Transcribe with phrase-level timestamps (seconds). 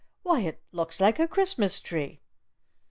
[0.23, 2.21] Why, it looks like a Christmas tree!"